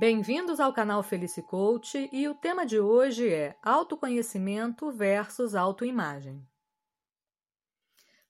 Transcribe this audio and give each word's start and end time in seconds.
Bem-vindos 0.00 0.60
ao 0.60 0.72
canal 0.72 1.02
Felice 1.02 1.42
Coach 1.42 2.08
e 2.10 2.26
o 2.26 2.34
tema 2.34 2.64
de 2.64 2.80
hoje 2.80 3.28
é 3.28 3.54
autoconhecimento 3.62 4.90
versus 4.90 5.54
autoimagem. 5.54 6.42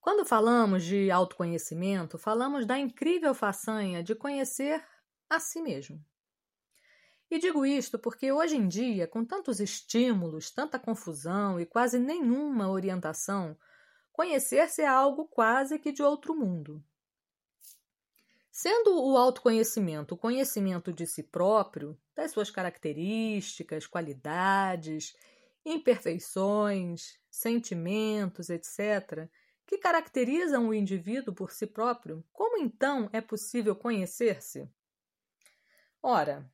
Quando 0.01 0.25
falamos 0.25 0.83
de 0.83 1.13
autoconhecimento, 1.13 2.19
falamos 2.19 2.67
da 2.67 2.77
incrível 2.77 3.33
façanha 3.33 4.03
de 4.03 4.17
conhecer 4.17 4.85
a 5.29 5.39
si 5.39 5.63
mesmo. 5.63 6.05
E 7.31 7.39
digo 7.39 7.65
isto 7.65 8.01
porque 8.01 8.33
hoje 8.33 8.57
em 8.57 8.67
dia, 8.67 9.07
com 9.07 9.25
tantos 9.25 9.61
estímulos, 9.61 10.51
tanta 10.51 10.77
confusão 10.77 11.61
e 11.61 11.65
quase 11.65 12.01
nenhuma 12.01 12.69
orientação, 12.69 13.57
conhecer-se 14.11 14.83
é 14.83 14.89
algo 14.89 15.29
quase 15.29 15.79
que 15.79 15.93
de 15.93 16.03
outro 16.03 16.35
mundo. 16.35 16.85
Sendo 18.63 19.03
o 19.03 19.17
autoconhecimento 19.17 20.15
o 20.15 20.19
conhecimento 20.19 20.93
de 20.93 21.07
si 21.07 21.23
próprio, 21.23 21.99
das 22.15 22.31
suas 22.31 22.51
características, 22.51 23.87
qualidades, 23.87 25.17
imperfeições, 25.65 27.19
sentimentos, 27.31 28.51
etc., 28.51 29.31
que 29.67 29.79
caracterizam 29.79 30.69
o 30.69 30.75
indivíduo 30.75 31.35
por 31.35 31.53
si 31.53 31.67
próprio, 31.67 32.23
como 32.31 32.59
então 32.59 33.09
é 33.15 33.23
possível 33.23 33.75
conhecer-se? 33.75 34.69
Ora, 36.03 36.47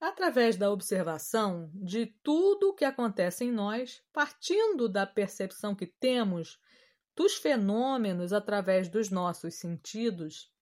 através 0.00 0.54
da 0.54 0.70
observação 0.70 1.68
de 1.74 2.06
tudo 2.22 2.68
o 2.68 2.74
que 2.74 2.84
acontece 2.84 3.44
em 3.44 3.50
nós, 3.50 4.04
partindo 4.12 4.88
da 4.88 5.04
percepção 5.04 5.74
que 5.74 5.88
temos 5.98 6.60
dos 7.16 7.34
fenômenos 7.34 8.32
através 8.32 8.88
dos 8.88 9.10
nossos 9.10 9.56
sentidos 9.56 10.53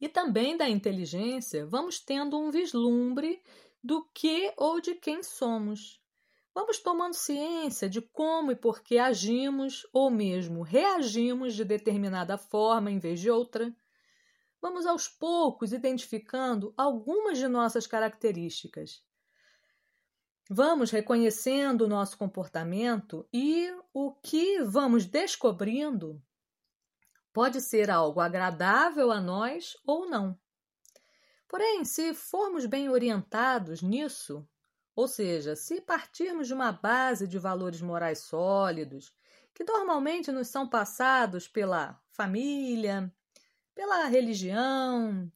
e 0.00 0.08
também 0.08 0.56
da 0.56 0.68
inteligência, 0.68 1.66
vamos 1.66 2.00
tendo 2.00 2.38
um 2.38 2.50
vislumbre 2.50 3.42
do 3.82 4.04
que 4.14 4.52
ou 4.56 4.80
de 4.80 4.94
quem 4.94 5.22
somos. 5.22 6.00
Vamos 6.54 6.78
tomando 6.78 7.14
ciência 7.14 7.88
de 7.88 8.00
como 8.00 8.50
e 8.50 8.56
por 8.56 8.82
que 8.82 8.98
agimos 8.98 9.86
ou 9.92 10.10
mesmo 10.10 10.62
reagimos 10.62 11.54
de 11.54 11.64
determinada 11.64 12.36
forma 12.36 12.90
em 12.90 12.98
vez 12.98 13.20
de 13.20 13.30
outra. 13.30 13.74
Vamos 14.60 14.84
aos 14.84 15.08
poucos 15.08 15.72
identificando 15.72 16.74
algumas 16.76 17.38
de 17.38 17.46
nossas 17.46 17.86
características. 17.86 19.02
Vamos 20.50 20.90
reconhecendo 20.90 21.82
o 21.82 21.88
nosso 21.88 22.18
comportamento 22.18 23.26
e 23.32 23.72
o 23.94 24.12
que 24.12 24.60
vamos 24.62 25.06
descobrindo 25.06 26.20
pode 27.32 27.60
ser 27.60 27.90
algo 27.90 28.20
agradável 28.20 29.10
a 29.10 29.20
nós 29.20 29.76
ou 29.86 30.08
não. 30.08 30.38
Porém, 31.48 31.84
se 31.84 32.14
formos 32.14 32.66
bem 32.66 32.88
orientados 32.88 33.82
nisso, 33.82 34.48
ou 34.94 35.08
seja, 35.08 35.56
se 35.56 35.80
partirmos 35.80 36.46
de 36.46 36.54
uma 36.54 36.72
base 36.72 37.26
de 37.26 37.38
valores 37.38 37.80
morais 37.80 38.20
sólidos, 38.20 39.12
que 39.54 39.64
normalmente 39.64 40.30
nos 40.30 40.48
são 40.48 40.68
passados 40.68 41.48
pela 41.48 42.00
família, 42.10 43.12
pela 43.74 44.04
religião, 44.04 45.30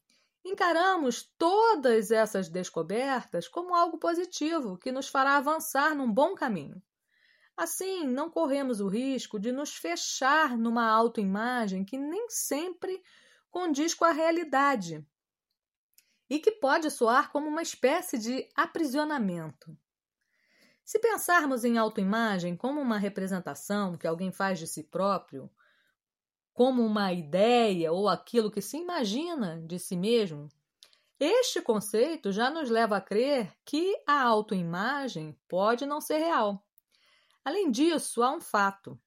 Encaramos 0.45 1.23
todas 1.39 2.11
essas 2.11 2.47
descobertas 2.47 3.47
como 3.47 3.73
algo 3.73 3.97
positivo 3.97 4.77
que 4.77 4.91
nos 4.91 5.07
fará 5.07 5.37
avançar 5.37 5.95
num 5.95 6.11
bom 6.11 6.35
caminho. 6.35 6.79
Assim, 7.57 8.05
não 8.05 8.29
corremos 8.29 8.81
o 8.81 8.87
risco 8.87 9.39
de 9.39 9.51
nos 9.51 9.75
fechar 9.75 10.57
numa 10.57 10.85
autoimagem 10.89 11.85
que 11.85 11.97
nem 11.97 12.29
sempre 12.29 13.01
condiz 13.49 13.93
com 13.93 14.03
a 14.03 14.11
realidade 14.11 15.05
e 16.29 16.39
que 16.39 16.51
pode 16.51 16.91
soar 16.91 17.31
como 17.31 17.47
uma 17.47 17.61
espécie 17.61 18.17
de 18.17 18.49
aprisionamento. 18.55 19.77
Se 20.83 20.99
pensarmos 20.99 21.63
em 21.63 21.77
autoimagem 21.77 22.55
como 22.57 22.81
uma 22.81 22.97
representação 22.97 23.97
que 23.97 24.05
alguém 24.05 24.31
faz 24.31 24.59
de 24.59 24.67
si 24.67 24.83
próprio, 24.83 25.49
como 26.53 26.85
uma 26.85 27.13
ideia 27.13 27.91
ou 27.91 28.09
aquilo 28.09 28.51
que 28.51 28.61
se 28.61 28.77
imagina 28.77 29.61
de 29.61 29.79
si 29.79 29.95
mesmo, 29.95 30.49
este 31.19 31.61
conceito 31.61 32.31
já 32.31 32.49
nos 32.49 32.69
leva 32.69 32.97
a 32.97 33.01
crer 33.01 33.53
que 33.63 33.95
a 34.05 34.21
autoimagem 34.21 35.37
pode 35.47 35.85
não 35.85 36.01
ser 36.01 36.17
real. 36.17 36.64
Além 37.45 37.69
disso, 37.69 38.23
há 38.23 38.31
um 38.31 38.41
fato, 38.41 38.99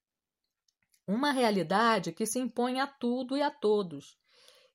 uma 1.05 1.33
realidade 1.33 2.13
que 2.13 2.25
se 2.25 2.39
impõe 2.39 2.79
a 2.79 2.87
tudo 2.87 3.37
e 3.37 3.43
a 3.43 3.51
todos, 3.51 4.17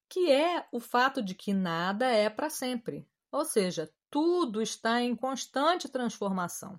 que 0.09 0.29
é 0.29 0.67
o 0.69 0.81
fato 0.81 1.23
de 1.23 1.33
que 1.33 1.53
nada 1.53 2.05
é 2.05 2.29
para 2.29 2.49
sempre, 2.49 3.07
ou 3.31 3.45
seja, 3.45 3.89
tudo 4.11 4.61
está 4.61 5.01
em 5.01 5.15
constante 5.15 5.87
transformação. 5.87 6.77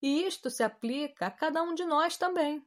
E 0.00 0.24
isto 0.24 0.48
se 0.48 0.62
aplica 0.62 1.26
a 1.26 1.30
cada 1.30 1.60
um 1.60 1.74
de 1.74 1.84
nós 1.84 2.16
também. 2.16 2.64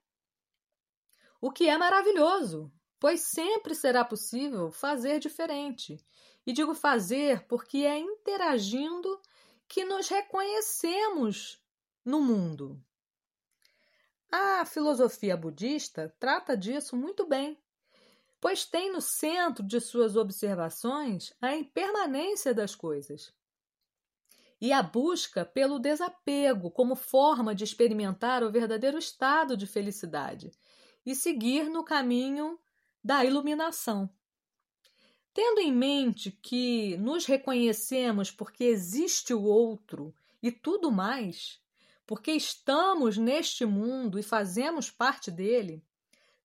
O 1.40 1.50
que 1.50 1.70
é 1.70 1.78
maravilhoso, 1.78 2.72
pois 3.00 3.22
sempre 3.22 3.74
será 3.74 4.04
possível 4.04 4.70
fazer 4.70 5.20
diferente. 5.20 5.98
E 6.46 6.52
digo 6.52 6.76
fazer 6.76 7.48
porque 7.48 7.80
é 7.80 7.98
interagindo 7.98 9.22
que 9.68 9.86
nos 9.86 10.10
reconhecemos 10.10 11.58
no 12.06 12.22
mundo. 12.22 12.84
A 14.36 14.66
filosofia 14.66 15.38
budista 15.38 16.12
trata 16.20 16.58
disso 16.58 16.98
muito 16.98 17.24
bem, 17.24 17.56
pois 18.42 18.66
tem 18.66 18.92
no 18.92 19.00
centro 19.00 19.64
de 19.64 19.80
suas 19.80 20.16
observações 20.16 21.32
a 21.40 21.56
impermanência 21.56 22.52
das 22.52 22.74
coisas 22.74 23.32
e 24.60 24.74
a 24.74 24.82
busca 24.82 25.46
pelo 25.46 25.78
desapego 25.78 26.72
como 26.72 26.96
forma 26.96 27.54
de 27.54 27.64
experimentar 27.64 28.44
o 28.44 28.52
verdadeiro 28.52 28.98
estado 28.98 29.56
de 29.56 29.68
felicidade 29.68 30.50
e 31.06 31.14
seguir 31.14 31.70
no 31.70 31.84
caminho 31.84 32.60
da 33.04 33.24
iluminação. 33.24 34.10
Tendo 35.32 35.60
em 35.60 35.72
mente 35.72 36.32
que 36.32 36.98
nos 36.98 37.28
reconhecemos 37.28 38.32
porque 38.32 38.64
existe 38.64 39.32
o 39.32 39.44
outro 39.44 40.12
e 40.42 40.52
tudo 40.52 40.92
mais, 40.92 41.63
porque 42.06 42.32
estamos 42.32 43.18
neste 43.18 43.66
mundo 43.66 44.20
e 44.20 44.24
fazemos 44.24 44.92
parte 44.92 45.32
dele, 45.32 45.84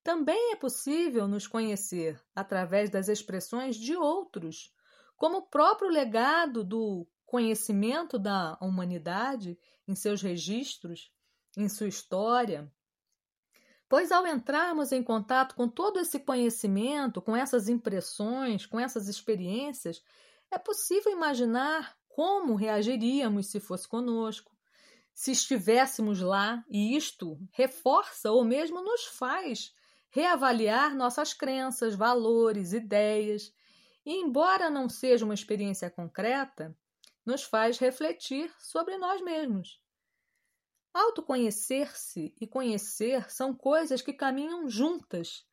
também 0.02 0.52
é 0.52 0.56
possível 0.56 1.26
nos 1.28 1.46
conhecer 1.46 2.20
através 2.34 2.91
das 2.91 3.08
expressões 3.08 3.76
de 3.76 3.96
outros, 3.96 4.72
como 5.16 5.38
o 5.38 5.46
próprio 5.46 5.91
legado 5.91 6.64
do 6.64 7.06
conhecimento 7.26 8.19
da 8.19 8.56
humanidade 8.60 9.58
em 9.86 9.94
seus 9.94 10.22
registros, 10.22 11.12
em 11.56 11.69
sua 11.69 11.88
história, 11.88 12.72
Pois 13.88 14.12
ao 14.12 14.26
entrarmos 14.26 14.92
em 14.92 15.02
contato 15.02 15.54
com 15.54 15.66
todo 15.66 15.98
esse 15.98 16.20
conhecimento, 16.20 17.22
com 17.22 17.34
essas 17.34 17.69
impressões, 17.69 18.66
com 18.66 18.78
essas 18.78 19.08
experiências, 19.08 20.02
é 20.50 20.58
possível 20.58 21.10
imaginar 21.10 21.96
como 22.06 22.54
reagiríamos 22.54 23.46
se 23.46 23.58
fosse 23.58 23.88
conosco, 23.88 24.54
se 25.18 25.32
estivéssemos 25.32 26.20
lá, 26.20 26.64
e 26.68 26.96
isto 26.96 27.40
reforça 27.50 28.30
ou 28.30 28.44
mesmo 28.44 28.80
nos 28.80 29.04
faz 29.04 29.74
reavaliar 30.10 30.94
nossas 30.94 31.34
crenças, 31.34 31.96
valores, 31.96 32.72
ideias, 32.72 33.52
e 34.06 34.12
embora 34.12 34.70
não 34.70 34.88
seja 34.88 35.24
uma 35.24 35.34
experiência 35.34 35.90
concreta, 35.90 36.72
nos 37.26 37.42
faz 37.42 37.78
refletir 37.78 38.54
sobre 38.60 38.96
nós 38.96 39.20
mesmos. 39.20 39.82
Autoconhecer-se 40.94 42.32
e 42.40 42.46
conhecer 42.46 43.28
são 43.28 43.52
coisas 43.52 44.00
que 44.00 44.12
caminham 44.12 44.70
juntas 44.70 45.44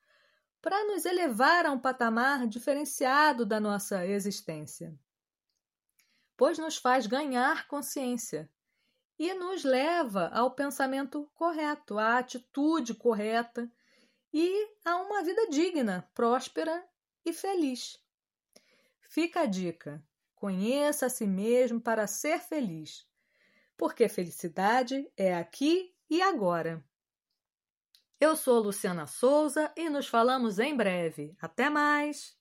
para 0.62 0.86
nos 0.86 1.06
elevar 1.06 1.66
a 1.66 1.72
um 1.72 1.80
patamar 1.80 2.46
diferenciado 2.46 3.44
da 3.44 3.60
nossa 3.60 4.06
existência. 4.06 4.96
Pois 6.38 6.60
nos 6.60 6.78
faz 6.78 7.08
ganhar 7.08 7.68
consciência 7.68 8.48
e 9.18 9.34
nos 9.34 9.64
leva 9.64 10.30
ao 10.34 10.52
pensamento 10.52 11.30
correto, 11.34 11.98
à 11.98 12.18
atitude 12.18 12.94
correta 12.94 13.72
e 14.34 14.70
a 14.84 14.98
uma 14.98 15.24
vida 15.24 15.48
digna, 15.50 16.10
próspera 16.14 16.86
e 17.24 17.32
feliz. 17.32 18.00
Fica 19.10 19.42
a 19.42 19.46
dica: 19.46 20.04
conheça 20.36 21.06
a 21.06 21.10
si 21.10 21.26
mesmo 21.26 21.80
para 21.80 22.08
ser 22.08 22.40
feliz 22.40 23.08
porque 23.78 24.08
felicidade 24.08 25.10
é 25.18 25.36
aqui 25.36 25.94
e 26.10 26.22
agora. 26.22 26.84
Eu 28.20 28.36
sou 28.36 28.60
Luciana 28.60 29.06
Souza 29.06 29.72
e 29.76 29.90
nos 29.90 30.08
falamos 30.08 30.60
em 30.60 30.76
breve. 30.76 31.36
Até 31.42 31.70
mais! 31.70 32.38